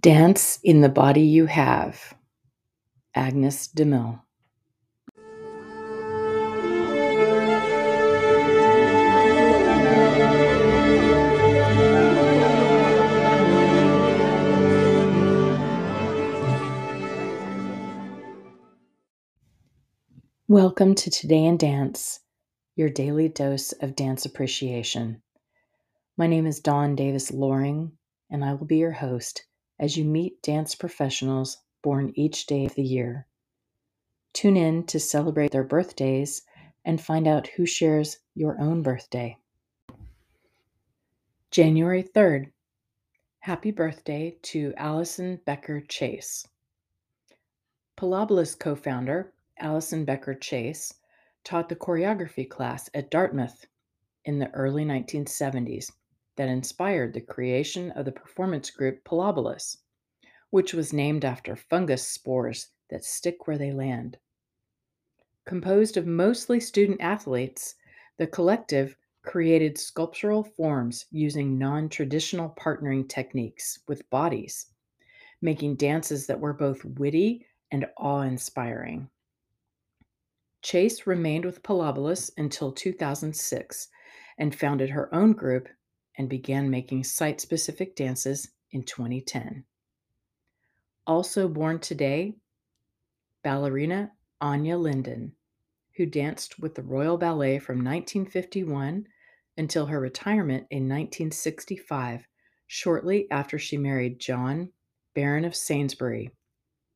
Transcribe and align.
Dance 0.00 0.58
in 0.64 0.80
the 0.80 0.88
Body 0.88 1.20
You 1.20 1.44
Have. 1.44 2.14
Agnes 3.14 3.68
DeMille. 3.68 4.22
Welcome 20.48 20.94
to 20.94 21.10
Today 21.10 21.44
in 21.44 21.58
Dance, 21.58 22.20
your 22.74 22.88
daily 22.88 23.28
dose 23.28 23.72
of 23.72 23.94
dance 23.94 24.24
appreciation. 24.24 25.20
My 26.16 26.26
name 26.26 26.46
is 26.46 26.60
Dawn 26.60 26.94
Davis 26.94 27.30
Loring, 27.30 27.92
and 28.30 28.42
I 28.42 28.54
will 28.54 28.66
be 28.66 28.78
your 28.78 28.92
host 28.92 29.44
as 29.80 29.96
you 29.96 30.04
meet 30.04 30.42
dance 30.42 30.74
professionals 30.74 31.56
born 31.82 32.12
each 32.14 32.46
day 32.46 32.66
of 32.66 32.74
the 32.74 32.82
year. 32.82 33.26
Tune 34.34 34.56
in 34.56 34.84
to 34.84 35.00
celebrate 35.00 35.50
their 35.50 35.64
birthdays 35.64 36.42
and 36.84 37.00
find 37.00 37.26
out 37.26 37.48
who 37.48 37.64
shares 37.64 38.18
your 38.34 38.60
own 38.60 38.82
birthday. 38.82 39.36
January 41.50 42.02
3rd. 42.02 42.52
Happy 43.40 43.70
birthday 43.70 44.36
to 44.42 44.74
Alison 44.76 45.40
Becker 45.46 45.80
Chase. 45.80 46.46
Pilobolus 47.96 48.56
co 48.56 48.74
founder 48.74 49.32
Alison 49.58 50.04
Becker 50.04 50.34
Chase 50.34 50.92
taught 51.42 51.70
the 51.70 51.76
choreography 51.76 52.48
class 52.48 52.90
at 52.92 53.10
Dartmouth 53.10 53.66
in 54.26 54.38
the 54.38 54.50
early 54.50 54.84
1970s 54.84 55.90
that 56.40 56.48
inspired 56.48 57.12
the 57.12 57.20
creation 57.20 57.90
of 57.90 58.06
the 58.06 58.12
performance 58.12 58.70
group 58.70 59.04
Pilobolus, 59.04 59.76
which 60.48 60.72
was 60.72 60.90
named 60.90 61.22
after 61.22 61.54
fungus 61.54 62.02
spores 62.02 62.68
that 62.88 63.04
stick 63.04 63.46
where 63.46 63.58
they 63.58 63.72
land. 63.72 64.16
Composed 65.44 65.98
of 65.98 66.06
mostly 66.06 66.58
student 66.58 66.98
athletes, 67.02 67.74
the 68.16 68.26
collective 68.26 68.96
created 69.22 69.76
sculptural 69.76 70.42
forms 70.42 71.04
using 71.10 71.58
non 71.58 71.90
traditional 71.90 72.56
partnering 72.58 73.06
techniques 73.06 73.78
with 73.86 74.08
bodies, 74.08 74.68
making 75.42 75.76
dances 75.76 76.26
that 76.26 76.40
were 76.40 76.54
both 76.54 76.82
witty 76.86 77.44
and 77.70 77.84
awe 77.98 78.22
inspiring. 78.22 79.10
Chase 80.62 81.06
remained 81.06 81.44
with 81.44 81.62
Pilobolus 81.62 82.30
until 82.38 82.72
2006 82.72 83.88
and 84.38 84.54
founded 84.54 84.88
her 84.88 85.14
own 85.14 85.34
group 85.34 85.68
and 86.18 86.28
began 86.28 86.70
making 86.70 87.04
site 87.04 87.40
specific 87.40 87.96
dances 87.96 88.48
in 88.72 88.82
2010. 88.82 89.64
Also 91.06 91.48
born 91.48 91.78
today, 91.78 92.34
ballerina 93.42 94.12
Anya 94.40 94.76
Linden, 94.76 95.32
who 95.96 96.06
danced 96.06 96.58
with 96.58 96.74
the 96.74 96.82
Royal 96.82 97.18
Ballet 97.18 97.58
from 97.58 97.78
1951 97.78 99.06
until 99.56 99.86
her 99.86 100.00
retirement 100.00 100.66
in 100.70 100.88
1965, 100.88 102.26
shortly 102.66 103.30
after 103.30 103.58
she 103.58 103.76
married 103.76 104.20
John, 104.20 104.70
Baron 105.14 105.44
of 105.44 105.56
Sainsbury. 105.56 106.30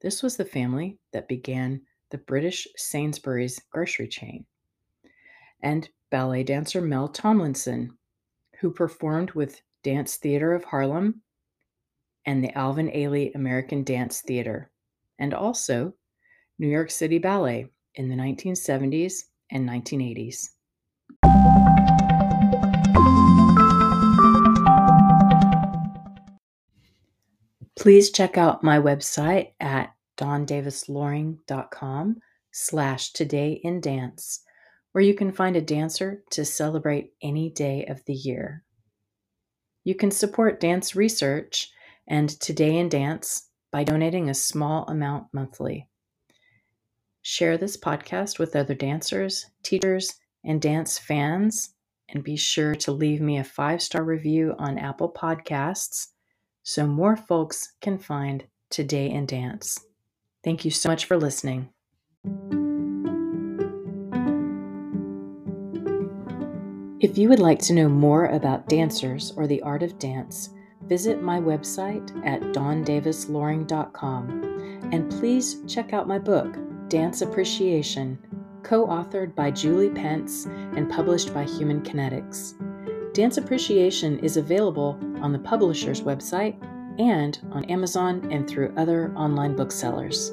This 0.00 0.22
was 0.22 0.36
the 0.36 0.44
family 0.44 0.98
that 1.12 1.28
began 1.28 1.80
the 2.10 2.18
British 2.18 2.68
Sainsbury's 2.76 3.60
grocery 3.70 4.08
chain. 4.08 4.44
And 5.62 5.88
ballet 6.10 6.42
dancer 6.42 6.80
Mel 6.80 7.08
Tomlinson, 7.08 7.96
who 8.62 8.70
performed 8.70 9.32
with 9.32 9.60
Dance 9.82 10.16
Theater 10.16 10.54
of 10.54 10.62
Harlem 10.62 11.20
and 12.24 12.42
the 12.42 12.56
Alvin 12.56 12.88
Ailey 12.90 13.34
American 13.34 13.82
Dance 13.82 14.20
Theater, 14.20 14.70
and 15.18 15.34
also 15.34 15.92
New 16.60 16.68
York 16.68 16.92
City 16.92 17.18
Ballet 17.18 17.66
in 17.96 18.08
the 18.08 18.14
1970s 18.14 19.24
and 19.50 19.68
1980s. 19.68 20.50
Please 27.76 28.12
check 28.12 28.38
out 28.38 28.62
my 28.62 28.78
website 28.78 29.54
at 29.58 29.92
dawndavisloring.com 30.18 32.20
slash 32.52 33.12
today 33.12 33.60
in 33.64 33.80
dance 33.80 34.44
where 34.92 35.02
you 35.02 35.14
can 35.14 35.32
find 35.32 35.56
a 35.56 35.60
dancer 35.60 36.22
to 36.30 36.44
celebrate 36.44 37.12
any 37.22 37.50
day 37.50 37.84
of 37.86 38.04
the 38.04 38.14
year. 38.14 38.62
You 39.84 39.94
can 39.94 40.10
support 40.10 40.60
dance 40.60 40.94
research 40.94 41.70
and 42.06 42.28
Today 42.28 42.76
in 42.76 42.88
Dance 42.88 43.48
by 43.70 43.84
donating 43.84 44.28
a 44.28 44.34
small 44.34 44.84
amount 44.86 45.26
monthly. 45.32 45.88
Share 47.22 47.56
this 47.56 47.76
podcast 47.76 48.38
with 48.38 48.56
other 48.56 48.74
dancers, 48.74 49.46
teachers, 49.62 50.14
and 50.44 50.60
dance 50.60 50.98
fans, 50.98 51.74
and 52.08 52.22
be 52.22 52.36
sure 52.36 52.74
to 52.74 52.92
leave 52.92 53.20
me 53.20 53.38
a 53.38 53.44
five 53.44 53.80
star 53.80 54.04
review 54.04 54.54
on 54.58 54.78
Apple 54.78 55.10
Podcasts 55.10 56.08
so 56.62 56.86
more 56.86 57.16
folks 57.16 57.72
can 57.80 57.98
find 57.98 58.44
Today 58.70 59.10
in 59.10 59.26
Dance. 59.26 59.78
Thank 60.44 60.64
you 60.64 60.70
so 60.70 60.88
much 60.88 61.04
for 61.04 61.16
listening. 61.16 61.68
If 67.02 67.18
you 67.18 67.28
would 67.30 67.40
like 67.40 67.58
to 67.62 67.72
know 67.72 67.88
more 67.88 68.26
about 68.26 68.68
dancers 68.68 69.32
or 69.36 69.48
the 69.48 69.60
art 69.62 69.82
of 69.82 69.98
dance, 69.98 70.50
visit 70.82 71.20
my 71.20 71.40
website 71.40 72.08
at 72.24 72.40
dawndavisloring.com 72.54 74.88
and 74.92 75.10
please 75.10 75.56
check 75.66 75.92
out 75.92 76.06
my 76.06 76.20
book, 76.20 76.56
Dance 76.88 77.22
Appreciation, 77.22 78.16
co 78.62 78.86
authored 78.86 79.34
by 79.34 79.50
Julie 79.50 79.90
Pence 79.90 80.46
and 80.46 80.88
published 80.88 81.34
by 81.34 81.42
Human 81.42 81.82
Kinetics. 81.82 82.54
Dance 83.14 83.36
Appreciation 83.36 84.20
is 84.20 84.36
available 84.36 84.96
on 85.20 85.32
the 85.32 85.40
publisher's 85.40 86.02
website 86.02 86.54
and 87.00 87.40
on 87.50 87.64
Amazon 87.64 88.30
and 88.30 88.48
through 88.48 88.72
other 88.76 89.12
online 89.16 89.56
booksellers. 89.56 90.30